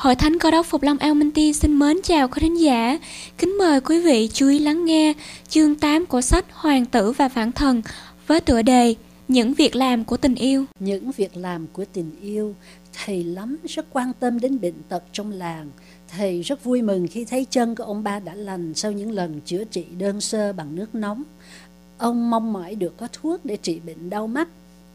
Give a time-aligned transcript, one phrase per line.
[0.00, 1.12] Hội Thánh Cơ đốc Phục Long El
[1.54, 2.98] xin mến chào quý thính giả.
[3.38, 5.14] Kính mời quý vị chú ý lắng nghe
[5.48, 7.82] chương 8 của sách Hoàng tử và Phản thần
[8.26, 8.94] với tựa đề
[9.28, 10.64] Những việc làm của tình yêu.
[10.78, 12.54] Những việc làm của tình yêu,
[12.92, 15.70] thầy lắm rất quan tâm đến bệnh tật trong làng.
[16.08, 19.40] Thầy rất vui mừng khi thấy chân của ông ba đã lành sau những lần
[19.44, 21.22] chữa trị đơn sơ bằng nước nóng.
[21.98, 24.48] Ông mong mỏi được có thuốc để trị bệnh đau mắt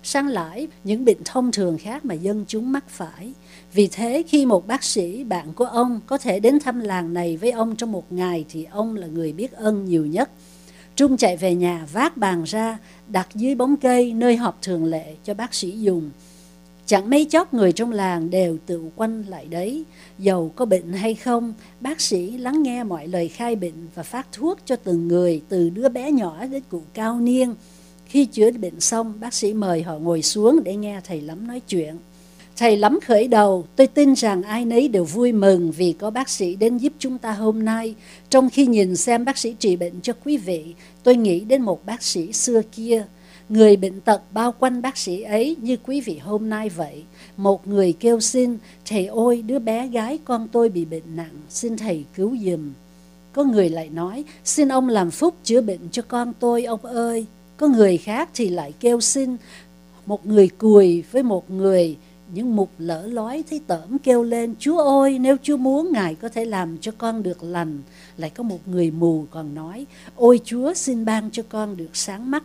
[0.06, 3.34] sang lãi những bệnh thông thường khác mà dân chúng mắc phải.
[3.74, 7.38] Vì thế khi một bác sĩ bạn của ông có thể đến thăm làng này
[7.38, 10.30] với ông trong một ngày thì ông là người biết ơn nhiều nhất.
[10.96, 12.78] Trung chạy về nhà vác bàn ra
[13.08, 16.10] đặt dưới bóng cây nơi họp thường lệ cho bác sĩ dùng.
[16.86, 19.84] Chẳng mấy chốc người trong làng đều tự quanh lại đấy.
[20.20, 24.28] Dầu có bệnh hay không, bác sĩ lắng nghe mọi lời khai bệnh và phát
[24.32, 27.56] thuốc cho từng người, từ đứa bé nhỏ đến cụ cao niên.
[28.16, 31.62] Khi chữa bệnh xong, bác sĩ mời họ ngồi xuống để nghe thầy lắm nói
[31.68, 31.96] chuyện.
[32.58, 36.30] Thầy lắm khởi đầu, tôi tin rằng ai nấy đều vui mừng vì có bác
[36.30, 37.96] sĩ đến giúp chúng ta hôm nay.
[38.30, 41.86] Trong khi nhìn xem bác sĩ trị bệnh cho quý vị, tôi nghĩ đến một
[41.86, 43.06] bác sĩ xưa kia.
[43.50, 47.04] Người bệnh tật bao quanh bác sĩ ấy như quý vị hôm nay vậy.
[47.38, 51.78] Một người kêu xin, thầy ôi đứa bé gái con tôi bị bệnh nặng, xin
[51.78, 52.74] thầy cứu giùm.
[53.34, 57.26] Có người lại nói, xin ông làm phúc chữa bệnh cho con tôi ông ơi.
[57.58, 59.38] Có người khác thì lại kêu xin,
[60.06, 61.98] một người cùi với một người
[62.34, 66.30] những mục lỡ lói thấy tởm kêu lên Chúa ơi nếu Chúa muốn Ngài có
[66.30, 67.82] thể làm cho con được lành.
[68.18, 72.32] Lại có một người mù còn nói Ôi Chúa xin ban cho con được sáng
[72.32, 72.44] mắt.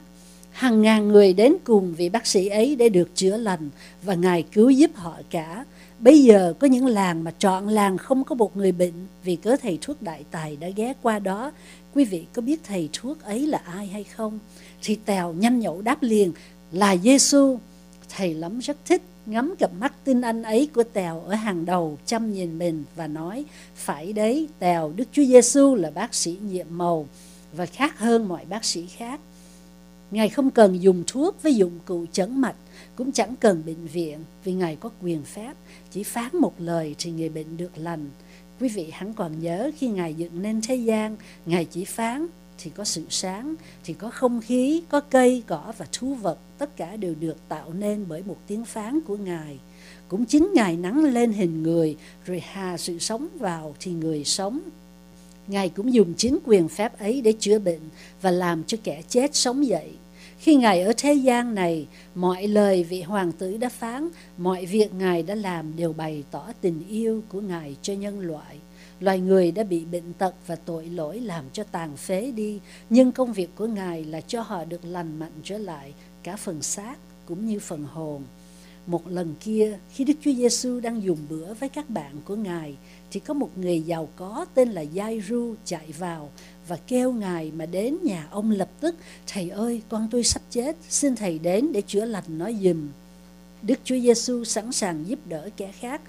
[0.51, 3.71] Hàng ngàn người đến cùng vị bác sĩ ấy để được chữa lành
[4.03, 5.65] Và Ngài cứu giúp họ cả.
[5.99, 9.57] Bây giờ có những làng mà trọn làng không có một người bệnh Vì cớ
[9.63, 11.53] thầy thuốc đại tài đã ghé qua đó.
[11.95, 14.39] Quý vị có biết thầy thuốc ấy là ai hay không?
[14.83, 16.33] Thì Tèo nhanh nhậu đáp liền
[16.73, 17.59] là Giêsu.
[18.17, 21.99] Thầy lắm rất thích ngắm cặp mắt tin anh ấy của Tèo ở hàng đầu
[22.07, 26.67] chăm nhìn mình và nói phải đấy Tèo Đức Chúa Giêsu là bác sĩ nhiệm
[26.71, 27.07] màu
[27.53, 29.21] và khác hơn mọi bác sĩ khác.
[30.11, 32.57] Ngài không cần dùng thuốc với dụng cụ chấn mạch
[32.97, 35.53] cũng chẳng cần bệnh viện vì Ngài có quyền phép
[35.91, 38.11] chỉ phán một lời thì người bệnh được lành.
[38.61, 41.17] Quý vị hẳn còn nhớ khi Ngài dựng nên thế gian,
[41.47, 42.27] Ngài chỉ phán
[42.63, 43.55] thì có sự sáng,
[43.85, 47.73] thì có không khí, có cây, cỏ và thú vật, tất cả đều được tạo
[47.73, 49.59] nên bởi một tiếng phán của Ngài.
[50.09, 54.61] Cũng chính Ngài nắng lên hình người, rồi hà sự sống vào thì người sống.
[55.47, 57.81] Ngài cũng dùng chính quyền phép ấy để chữa bệnh
[58.23, 59.91] và làm cho kẻ chết sống dậy.
[60.39, 64.95] Khi Ngài ở thế gian này, mọi lời vị hoàng tử đã phán, mọi việc
[64.95, 68.57] Ngài đã làm đều bày tỏ tình yêu của Ngài cho nhân loại.
[69.01, 73.13] Loài người đã bị bệnh tật và tội lỗi làm cho tàn phế đi, nhưng
[73.13, 76.97] công việc của Ngài là cho họ được lành mạnh trở lại, cả phần xác
[77.27, 78.23] cũng như phần hồn.
[78.87, 82.77] Một lần kia, khi Đức Chúa Giêsu đang dùng bữa với các bạn của Ngài,
[83.11, 86.31] thì có một người giàu có tên là Giai-ru chạy vào
[86.69, 88.97] và kêu Ngài mà đến nhà ông lập tức,
[89.27, 92.89] Thầy ơi, con tôi sắp chết, xin Thầy đến để chữa lành nó dùm.
[93.63, 96.01] Đức Chúa Giêsu sẵn sàng giúp đỡ kẻ khác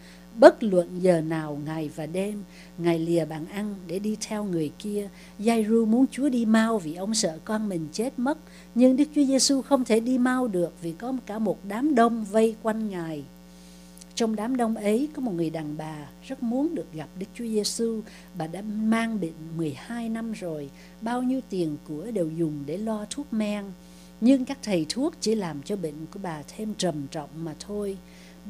[0.42, 2.44] Bất luận giờ nào ngày và đêm,
[2.78, 5.10] Ngài lìa bàn ăn để đi theo người kia.
[5.40, 8.38] Giai-ru muốn Chúa đi mau vì ông sợ con mình chết mất.
[8.76, 12.26] Nhưng Đức Chúa Giêsu không thể đi mau được vì có cả một đám đông
[12.26, 13.24] vây quanh Ngài.
[14.16, 17.46] Trong đám đông ấy có một người đàn bà rất muốn được gặp Đức Chúa
[17.46, 18.02] Giêsu.
[18.38, 20.70] Bà đã mang bệnh 12 năm rồi,
[21.02, 23.66] bao nhiêu tiền của đều dùng để lo thuốc men.
[24.22, 27.98] Nhưng các thầy thuốc chỉ làm cho bệnh của bà thêm trầm trọng mà thôi.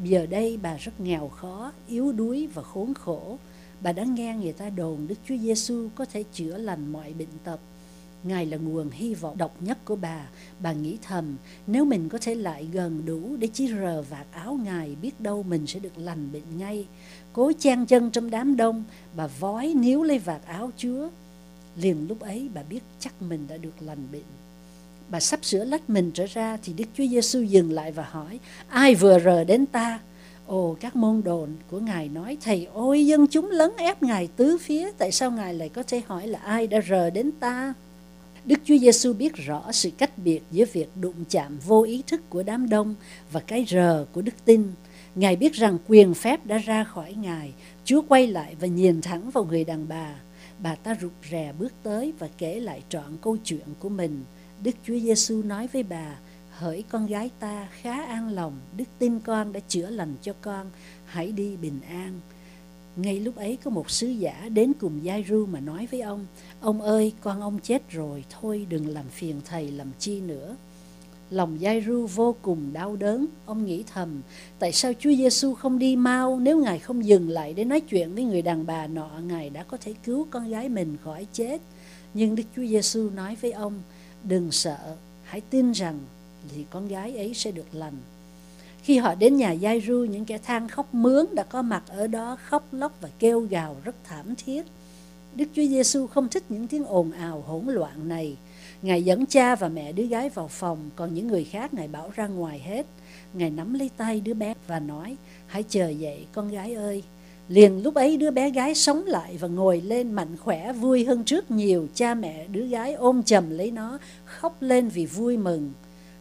[0.04, 3.38] Giờ đây bà rất nghèo khó, yếu đuối và khốn khổ.
[3.82, 7.28] Bà đã nghe người ta đồn Đức Chúa Giêsu có thể chữa lành mọi bệnh
[7.44, 7.60] tật.
[8.24, 10.30] Ngài là nguồn hy vọng độc nhất của bà.
[10.60, 11.36] Bà nghĩ thầm,
[11.68, 15.44] nếu mình có thể lại gần đủ để chỉ rờ vạt áo Ngài, biết đâu
[15.44, 16.88] mình sẽ được lành bệnh ngay.
[17.34, 18.84] Cố chen chân trong đám đông,
[19.16, 21.10] bà vói níu lấy vạt áo Chúa.
[21.76, 24.41] Liền lúc ấy bà biết chắc mình đã được lành bệnh
[25.12, 28.40] bà sắp sửa lách mình trở ra thì Đức Chúa Giêsu dừng lại và hỏi,
[28.70, 30.00] ai vừa rờ đến ta
[30.48, 34.58] ồ, các môn đồn của ngài nói, thầy ôi dân chúng lấn ép ngài tứ
[34.58, 37.74] phía, tại sao ngài lại có thể hỏi là ai đã rờ đến ta
[38.46, 42.30] Đức Chúa Giêsu biết rõ sự cách biệt giữa việc đụng chạm vô ý thức
[42.30, 42.96] của đám đông
[43.32, 44.72] và cái rờ của đức tin.
[45.16, 47.54] Ngài biết rằng quyền phép đã ra khỏi Ngài.
[47.86, 50.16] Chúa quay lại và nhìn thẳng vào người đàn bà.
[50.60, 54.24] Bà ta rụt rè bước tới và kể lại trọn câu chuyện của mình.
[54.64, 56.20] Đức Chúa Giêsu nói với bà,
[56.50, 60.68] hỡi con gái ta khá an lòng, đức tin con đã chữa lành cho con,
[61.06, 62.20] hãy đi bình an.
[62.96, 66.26] Ngay lúc ấy có một sứ giả đến cùng Giai Ru mà nói với ông,
[66.62, 70.56] ông ơi con ông chết rồi, thôi đừng làm phiền thầy làm chi nữa.
[71.32, 73.26] Lòng Giai-ru vô cùng đau đớn.
[73.46, 74.22] Ông nghĩ thầm,
[74.60, 78.16] tại sao Chúa Giêsu không đi mau nếu Ngài không dừng lại để nói chuyện
[78.16, 81.62] với người đàn bà nọ, Ngài đã có thể cứu con gái mình khỏi chết.
[82.14, 83.82] Nhưng Đức Chúa Giêsu nói với ông,
[84.24, 86.00] đừng sợ, hãy tin rằng
[86.56, 87.98] thì con gái ấy sẽ được lành.
[88.84, 92.08] Khi họ đến nhà Giai Ru, những kẻ than khóc mướn đã có mặt ở
[92.08, 94.66] đó khóc lóc và kêu gào rất thảm thiết.
[95.36, 98.38] Đức Chúa Giêsu không thích những tiếng ồn ào hỗn loạn này.
[98.82, 102.12] Ngài dẫn cha và mẹ đứa gái vào phòng, còn những người khác Ngài bảo
[102.16, 102.86] ra ngoài hết.
[103.34, 105.16] Ngài nắm lấy tay đứa bé và nói,
[105.48, 107.04] hãy chờ dậy con gái ơi.
[107.52, 111.24] Liền lúc ấy đứa bé gái sống lại và ngồi lên mạnh khỏe vui hơn
[111.24, 111.88] trước nhiều.
[111.94, 115.72] Cha mẹ đứa gái ôm chầm lấy nó, khóc lên vì vui mừng.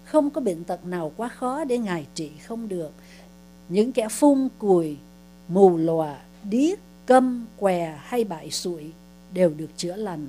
[0.04, 2.92] Không có bệnh tật nào quá khó để Ngài trị không được.
[3.68, 4.96] Những kẻ phun cùi,
[5.48, 6.18] mù lòa,
[6.50, 8.92] điếc, câm, què hay bại sụi
[9.34, 10.26] đều được chữa lành.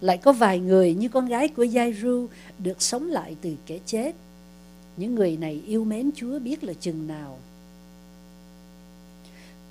[0.00, 2.26] Lại có vài người như con gái của Giai-ru
[2.58, 4.14] được sống lại từ kẻ chết.
[4.96, 7.38] Những người này yêu mến Chúa biết là chừng nào.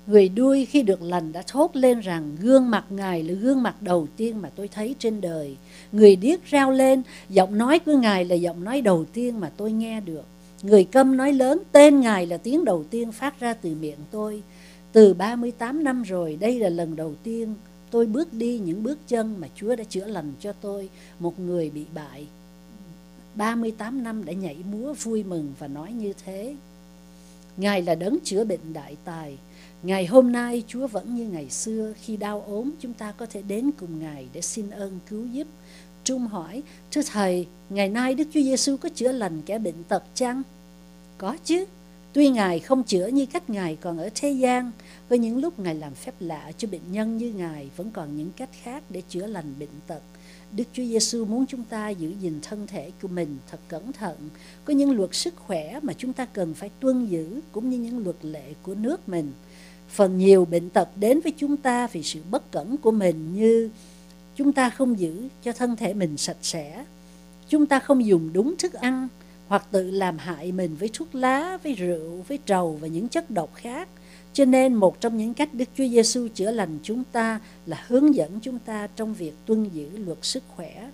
[0.06, 3.82] Người đuôi khi được lành đã thốt lên rằng gương mặt Ngài là gương mặt
[3.82, 5.56] đầu tiên mà tôi thấy trên đời.
[5.92, 9.72] Người điếc rao lên, giọng nói của Ngài là giọng nói đầu tiên mà tôi
[9.72, 10.24] nghe được.
[10.62, 14.42] Người câm nói lớn, tên Ngài là tiếng đầu tiên phát ra từ miệng tôi.
[14.92, 17.54] Từ 38 năm rồi, đây là lần đầu tiên
[17.90, 20.88] tôi bước đi những bước chân mà Chúa đã chữa lành cho tôi,
[21.18, 22.26] một người bị bại.
[23.34, 26.54] 38 năm đã nhảy múa vui mừng và nói như thế.
[27.56, 29.38] Ngài là đấng chữa bệnh đại tài.
[29.82, 33.42] Ngày hôm nay Chúa vẫn như ngày xưa khi đau ốm chúng ta có thể
[33.42, 35.46] đến cùng Ngài để xin ơn cứu giúp.
[36.04, 40.02] Trung hỏi, thưa Thầy, ngày nay Đức Chúa Giêsu có chữa lành kẻ bệnh tật
[40.14, 40.42] chăng?
[41.18, 41.64] Có chứ.
[42.12, 44.70] Tuy Ngài không chữa như cách Ngài còn ở thế gian,
[45.08, 48.30] với những lúc Ngài làm phép lạ cho bệnh nhân như Ngài vẫn còn những
[48.36, 50.02] cách khác để chữa lành bệnh tật.
[50.56, 54.16] Đức Chúa Giêsu muốn chúng ta giữ gìn thân thể của mình thật cẩn thận.
[54.64, 58.04] Có những luật sức khỏe mà chúng ta cần phải tuân giữ cũng như những
[58.04, 59.32] luật lệ của nước mình.
[59.88, 63.70] Phần nhiều bệnh tật đến với chúng ta vì sự bất cẩn của mình như
[64.36, 66.84] chúng ta không giữ cho thân thể mình sạch sẽ,
[67.48, 69.08] chúng ta không dùng đúng thức ăn
[69.48, 73.30] hoặc tự làm hại mình với thuốc lá, với rượu, với trầu và những chất
[73.30, 73.88] độc khác.
[74.32, 78.14] Cho nên một trong những cách Đức Chúa Giêsu chữa lành chúng ta là hướng
[78.14, 80.90] dẫn chúng ta trong việc tuân giữ luật sức khỏe.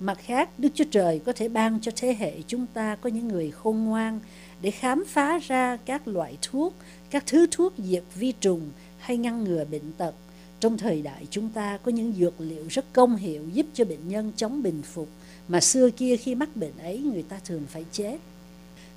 [0.00, 3.28] Mặt khác, Đức Chúa Trời có thể ban cho thế hệ chúng ta có những
[3.28, 4.20] người khôn ngoan
[4.62, 6.74] để khám phá ra các loại thuốc,
[7.10, 8.60] các thứ thuốc diệt vi trùng
[8.98, 10.14] hay ngăn ngừa bệnh tật.
[10.60, 14.08] Trong thời đại chúng ta có những dược liệu rất công hiệu giúp cho bệnh
[14.08, 15.08] nhân chống bình phục
[15.48, 18.18] mà xưa kia khi mắc bệnh ấy người ta thường phải chết.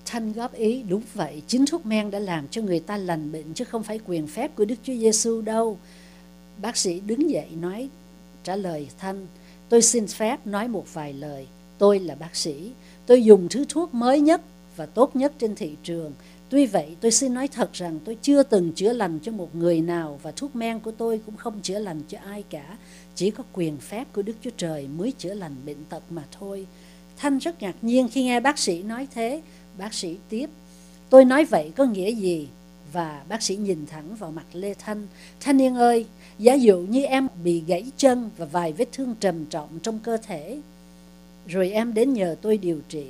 [0.06, 3.54] Thanh góp ý đúng vậy, chính thuốc men đã làm cho người ta lành bệnh
[3.54, 5.78] chứ không phải quyền phép của Đức Chúa Giêsu đâu.
[6.58, 7.90] Bác sĩ đứng dậy nói
[8.44, 9.28] trả lời Thanh,
[9.70, 11.48] tôi xin phép nói một vài lời.
[11.78, 12.72] Tôi là bác sĩ,
[13.06, 14.42] tôi dùng thứ thuốc mới nhất
[14.76, 16.14] và tốt nhất trên thị trường.
[16.50, 19.82] Tuy vậy, tôi xin nói thật rằng tôi chưa từng chữa lành cho một người
[19.82, 22.78] nào và thuốc men của tôi cũng không chữa lành cho ai cả.
[23.16, 26.68] Chỉ có quyền phép của Đức Chúa Trời mới chữa lành bệnh tật mà thôi.
[27.18, 29.42] Thanh rất ngạc nhiên khi nghe bác sĩ nói thế.
[29.78, 30.50] Bác sĩ tiếp,
[31.10, 32.48] tôi nói vậy có nghĩa gì?
[32.94, 35.08] Và bác sĩ nhìn thẳng vào mặt Lê Thanh.
[35.40, 36.06] Thanh Niên ơi,
[36.40, 40.18] giả dụ như em bị gãy chân và vài vết thương trầm trọng trong cơ
[40.18, 40.60] thể,
[41.48, 43.06] rồi em đến nhờ tôi điều trị.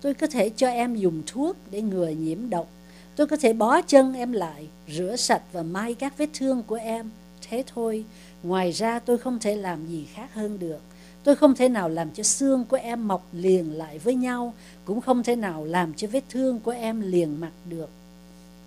[0.00, 2.68] Tôi có thể cho em dùng thuốc để ngừa nhiễm độc.
[3.16, 6.74] Tôi có thể bó chân em lại, rửa sạch và may các vết thương của
[6.74, 7.10] em.
[7.48, 8.04] Thế thôi,
[8.42, 10.80] ngoài ra tôi không thể làm gì khác hơn được.
[11.24, 14.54] Tôi không thể nào làm cho xương của em mọc liền lại với nhau,
[14.84, 17.88] cũng không thể nào làm cho vết thương của em liền mặt được.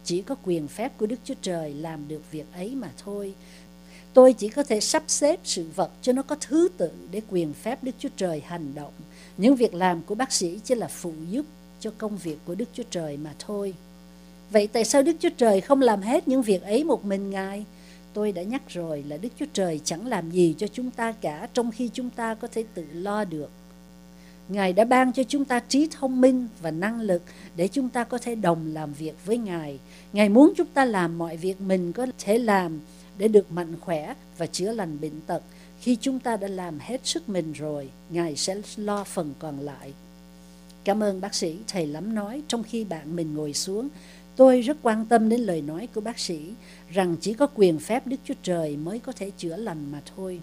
[0.04, 3.34] Chỉ có quyền phép của Đức Chúa Trời làm được việc ấy mà thôi.
[4.14, 7.54] Tôi chỉ có thể sắp xếp sự vật cho nó có thứ tự để quyền
[7.54, 8.94] phép Đức Chúa Trời hành động.
[9.38, 11.46] Những việc làm của bác sĩ chỉ là phụ giúp
[11.80, 13.74] cho công việc của Đức Chúa Trời mà thôi.
[14.52, 17.66] Vậy tại sao Đức Chúa Trời không làm hết những việc ấy một mình Ngài?
[18.18, 21.48] Tôi đã nhắc rồi là Đức Chúa Trời chẳng làm gì cho chúng ta cả
[21.54, 23.50] trong khi chúng ta có thể tự lo được.
[24.50, 27.22] Ngài đã ban cho chúng ta trí thông minh và năng lực
[27.56, 29.80] để chúng ta có thể đồng làm việc với Ngài.
[30.14, 32.80] Ngài muốn chúng ta làm mọi việc mình có thể làm
[33.18, 35.42] để được mạnh khỏe và chữa lành bệnh tật.
[35.80, 39.94] Khi chúng ta đã làm hết sức mình rồi, Ngài sẽ lo phần còn lại.
[40.84, 43.90] Cảm ơn bác sĩ, thầy lắm nói trong khi bạn mình ngồi xuống.
[44.38, 46.40] Tôi rất quan tâm đến lời nói của bác sĩ
[46.92, 50.40] rằng chỉ có quyền phép Đức Chúa Trời mới có thể chữa lành mà thôi.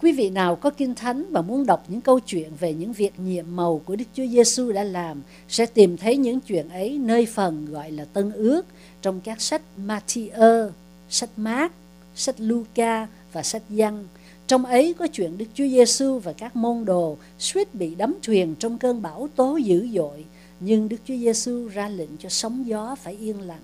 [0.00, 3.20] Quý vị nào có kinh thánh và muốn đọc những câu chuyện về những việc
[3.20, 7.26] nhiệm màu của Đức Chúa Giêsu đã làm sẽ tìm thấy những chuyện ấy nơi
[7.26, 8.66] phần gọi là Tân Ước
[9.02, 10.70] trong các sách Matthew,
[11.08, 11.72] sách Mark,
[12.14, 14.06] sách Luca và sách Giăng
[14.46, 18.54] Trong ấy có chuyện Đức Chúa Giêsu và các môn đồ suýt bị đắm thuyền
[18.58, 20.24] trong cơn bão tố dữ dội,
[20.64, 23.62] nhưng Đức Chúa Giêsu ra lệnh cho sóng gió phải yên lặng,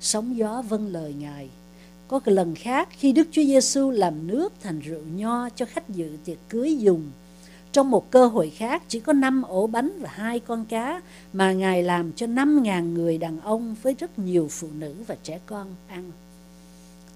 [0.00, 1.48] sóng gió vâng lời Ngài.
[2.08, 5.88] Có cái lần khác khi Đức Chúa Giêsu làm nước thành rượu nho cho khách
[5.88, 7.10] dự tiệc cưới dùng.
[7.72, 11.00] Trong một cơ hội khác chỉ có năm ổ bánh và hai con cá
[11.32, 15.16] mà Ngài làm cho năm ngàn người đàn ông với rất nhiều phụ nữ và
[15.22, 16.10] trẻ con ăn.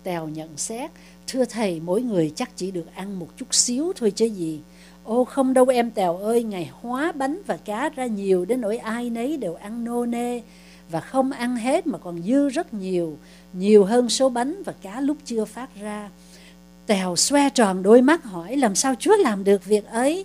[0.04, 0.90] Tèo nhận xét,
[1.26, 4.60] thưa thầy mỗi người chắc chỉ được ăn một chút xíu thôi chứ gì.
[5.04, 8.78] Ô không đâu em Tèo ơi, ngày hóa bánh và cá ra nhiều đến nỗi
[8.78, 10.40] ai nấy đều ăn nô nê
[10.90, 13.18] và không ăn hết mà còn dư rất nhiều,
[13.52, 16.10] nhiều hơn số bánh và cá lúc chưa phát ra.
[16.86, 20.24] Tèo xoe tròn đôi mắt hỏi làm sao Chúa làm được việc ấy?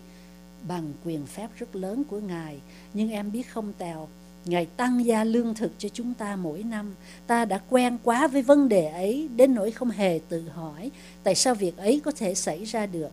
[0.68, 2.60] Bằng quyền phép rất lớn của Ngài,
[2.94, 4.08] nhưng em biết không Tèo,
[4.46, 6.94] Ngài tăng gia lương thực cho chúng ta mỗi năm.
[7.28, 10.92] Ta đã quen quá với vấn đề ấy đến nỗi không hề tự hỏi
[11.24, 13.10] tại sao việc ấy có thể xảy ra được.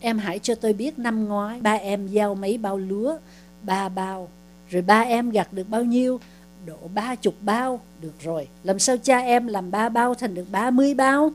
[0.00, 3.16] Em hãy cho tôi biết năm ngoái ba em gieo mấy bao lúa,
[3.62, 4.28] ba bao.
[4.70, 6.20] Rồi ba em gặt được bao nhiêu?
[6.66, 7.80] Độ ba chục bao.
[8.02, 11.32] Được rồi, làm sao cha em làm ba bao thành được ba mươi bao?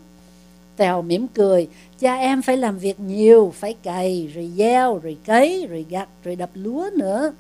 [0.76, 1.68] Tèo mỉm cười,
[2.00, 6.36] cha em phải làm việc nhiều, phải cày, rồi gieo, rồi cấy, rồi gặt, rồi
[6.36, 7.34] đập lúa nữa.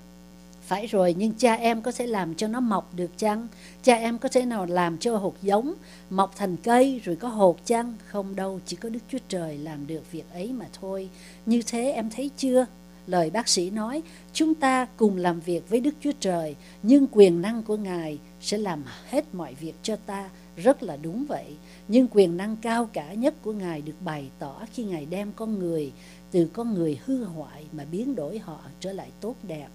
[0.72, 3.48] Phải rồi, nhưng cha em có thể làm cho nó mọc được chăng?
[3.84, 5.74] Cha em có thể nào làm cho hột giống
[6.10, 7.96] mọc thành cây rồi có hột chăng?
[8.06, 11.10] Không đâu, chỉ có Đức Chúa Trời làm được việc ấy mà thôi.
[11.46, 12.66] Như thế em thấy chưa?
[13.08, 14.02] Lời bác sĩ nói,
[14.34, 18.58] chúng ta cùng làm việc với Đức Chúa Trời, nhưng quyền năng của Ngài sẽ
[18.58, 20.30] làm hết mọi việc cho ta.
[20.58, 21.56] Rất là đúng vậy.
[21.88, 25.60] Nhưng quyền năng cao cả nhất của Ngài được bày tỏ khi Ngài đem con
[25.60, 25.92] người
[26.32, 29.68] từ con người hư hoại mà biến đổi họ trở lại tốt đẹp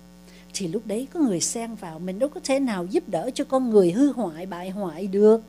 [0.58, 3.44] thì lúc đấy có người xen vào, mình đâu có thể nào giúp đỡ cho
[3.44, 5.42] con người hư hoại, bại hoại được.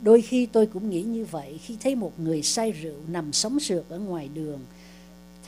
[0.00, 3.60] Đôi khi tôi cũng nghĩ như vậy, khi thấy một người say rượu, nằm sống
[3.60, 4.58] sượt ở ngoài đường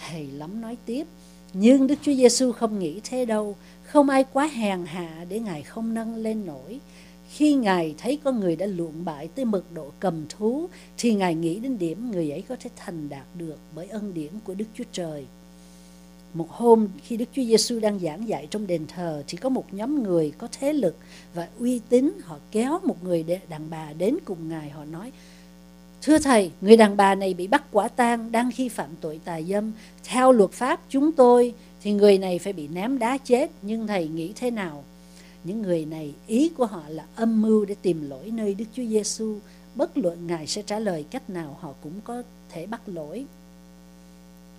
[0.08, 1.06] thầy lắm nói tiếp,
[1.52, 5.62] nhưng Đức Chúa Giêsu không nghĩ thế đâu, không ai quá hèn hạ để ngài
[5.62, 6.80] không nâng lên nổi.
[7.30, 10.66] Khi ngài thấy có người đã luộn bại tới mực độ cầm thú,
[10.98, 14.30] thì ngài nghĩ đến điểm người ấy có thể thành đạt được bởi ân điển
[14.44, 15.26] của Đức Chúa Trời
[16.34, 19.74] một hôm khi Đức Chúa Giêsu đang giảng dạy trong đền thờ thì có một
[19.74, 20.96] nhóm người có thế lực
[21.34, 25.12] và uy tín họ kéo một người đàn bà đến cùng ngài họ nói
[26.02, 29.40] Thưa thầy, người đàn bà này bị bắt quả tang đang khi phạm tội tà
[29.42, 29.72] dâm.
[30.04, 34.08] Theo luật pháp chúng tôi thì người này phải bị ném đá chết, nhưng thầy
[34.08, 34.84] nghĩ thế nào?
[35.44, 38.84] Những người này ý của họ là âm mưu để tìm lỗi nơi Đức Chúa
[38.84, 39.38] Giêsu,
[39.74, 43.26] bất luận ngài sẽ trả lời cách nào họ cũng có thể bắt lỗi.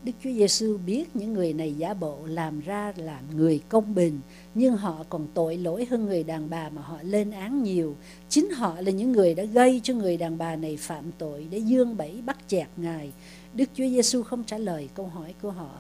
[0.04, 4.20] Đức Chúa Giêsu biết những người này giả bộ làm ra làm người công bình
[4.56, 7.96] nhưng họ còn tội lỗi hơn người đàn bà mà họ lên án nhiều.
[8.30, 11.58] Chính họ là những người đã gây cho người đàn bà này phạm tội để
[11.58, 13.12] dương bẫy bắt chẹt Ngài.
[13.54, 15.72] Đức Chúa Giêsu không trả lời câu hỏi của họ.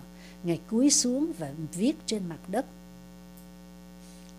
[0.43, 2.65] Ngài cúi xuống và viết trên mặt đất.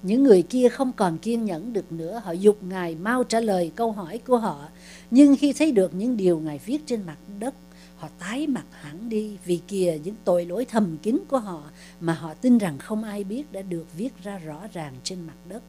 [0.03, 3.73] Những người kia không còn kiên nhẫn được nữa, họ dục Ngài mau trả lời
[3.75, 4.69] câu hỏi của họ.
[5.11, 7.55] Nhưng khi thấy được những điều Ngài viết trên mặt đất,
[8.01, 11.63] họ tái mặt hẳn đi vì kìa những tội lỗi thầm kín của họ
[12.01, 15.37] mà họ tin rằng không ai biết đã được viết ra rõ ràng trên mặt
[15.49, 15.63] đất.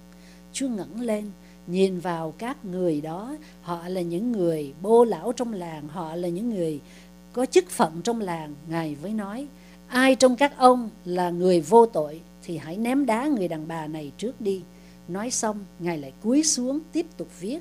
[0.53, 1.31] Chúa ngẩng lên,
[1.67, 3.35] nhìn vào các người đó.
[3.61, 6.79] Họ là những người bô lão trong làng, họ là những người
[7.33, 8.55] có chức phận trong làng.
[8.69, 9.47] Ngài với nói,
[9.87, 13.87] ai trong các ông là người vô tội thì hãy ném đá người đàn bà
[13.87, 14.61] này trước đi.
[15.07, 17.59] Nói xong, ngài lại cúi xuống tiếp tục viết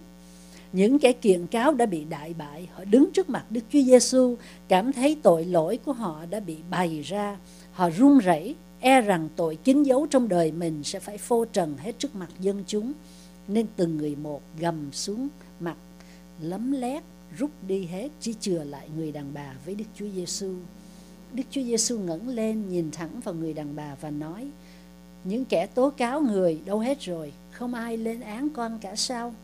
[0.72, 4.36] những kẻ kiện cáo đã bị đại bại họ đứng trước mặt Đức Chúa Giêsu
[4.68, 7.38] cảm thấy tội lỗi của họ đã bị bày ra
[7.72, 11.76] họ run rẩy e rằng tội kín dấu trong đời mình sẽ phải phô trần
[11.76, 12.92] hết trước mặt dân chúng
[13.48, 15.28] nên từng người một gầm xuống
[15.60, 15.76] mặt
[16.40, 17.02] lấm lét
[17.38, 20.54] rút đi hết chỉ chừa lại người đàn bà với Đức Chúa Giêsu.
[21.32, 24.48] Đức Chúa Giêsu ngẩng lên nhìn thẳng vào người đàn bà và nói:
[25.24, 29.34] những kẻ tố cáo người đâu hết rồi, không ai lên án con cả sao?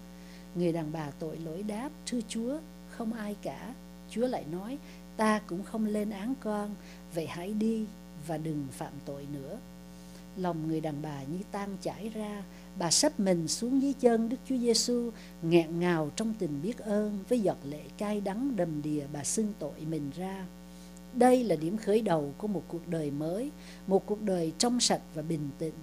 [0.56, 2.58] Người đàn bà tội lỗi đáp, thưa Chúa,
[2.90, 3.74] không ai cả.
[4.10, 4.78] Chúa lại nói,
[5.16, 6.74] ta cũng không lên án con,
[7.14, 7.84] vậy hãy đi
[8.26, 9.58] và đừng phạm tội nữa.
[10.36, 12.42] Lòng người đàn bà như tan chảy ra,
[12.78, 15.10] bà sắp mình xuống dưới chân Đức Chúa Giêsu,
[15.42, 19.52] nghẹn ngào trong tình biết ơn với giọt lệ cay đắng đầm đìa bà xưng
[19.58, 20.46] tội mình ra.
[21.14, 23.50] Đây là điểm khởi đầu của một cuộc đời mới,
[23.86, 25.74] một cuộc đời trong sạch và bình tĩnh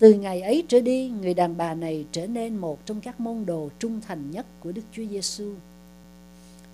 [0.00, 3.46] từ ngày ấy trở đi, người đàn bà này trở nên một trong các môn
[3.46, 5.52] đồ trung thành nhất của Đức Chúa Giêsu.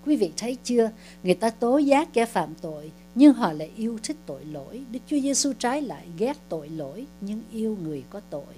[0.05, 0.91] Quý vị thấy chưa,
[1.23, 4.81] người ta tố giác kẻ phạm tội, nhưng họ lại yêu thích tội lỗi.
[4.91, 8.55] Đức Chúa Giêsu trái lại ghét tội lỗi, nhưng yêu người có tội.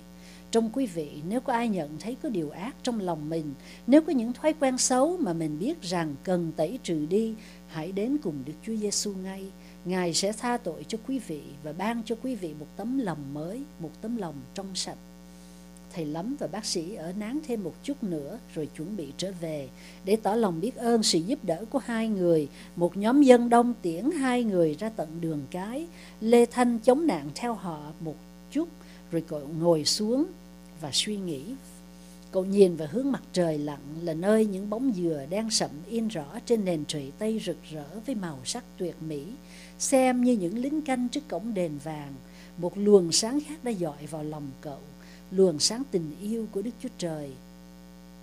[0.52, 3.54] Trong quý vị, nếu có ai nhận thấy có điều ác trong lòng mình,
[3.88, 7.34] nếu có những thói quen xấu mà mình biết rằng cần tẩy trừ đi,
[7.68, 9.46] hãy đến cùng Đức Chúa Giêsu ngay.
[9.89, 13.34] Ngài sẽ tha tội cho quý vị và ban cho quý vị một tấm lòng
[13.34, 14.98] mới, một tấm lòng trong sạch.
[15.93, 19.31] Thầy lắm và bác sĩ ở nán thêm một chút nữa rồi chuẩn bị trở
[19.41, 19.69] về
[20.05, 22.48] để tỏ lòng biết ơn sự giúp đỡ của hai người.
[22.75, 25.88] Một nhóm dân đông tiễn hai người ra tận đường cái.
[26.22, 28.15] Lê Thanh chống nạn theo họ một
[28.51, 28.69] chút
[29.12, 30.25] rồi cậu ngồi xuống
[30.81, 31.43] và suy nghĩ.
[32.31, 36.07] Cậu nhìn vào hướng mặt trời lặn là nơi những bóng dừa đang sậm in
[36.07, 39.24] rõ trên nền trụy tây rực rỡ với màu sắc tuyệt mỹ,
[39.79, 42.13] xem như những lính canh trước cổng đền vàng.
[42.57, 44.79] Một luồng sáng khác đã dọi vào lòng cậu,
[45.31, 47.29] luồng sáng tình yêu của Đức Chúa Trời.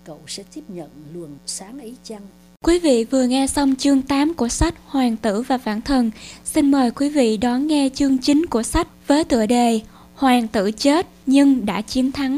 [0.03, 2.21] Cậu sẽ tiếp nhận luồng sáng ấy chăng?
[2.63, 6.11] Quý vị vừa nghe xong chương 8 của sách Hoàng tử và Vạn thần.
[6.45, 9.79] Xin mời quý vị đón nghe chương 9 của sách với tựa đề
[10.15, 12.35] Hoàng tử chết nhưng đã chiến thắng.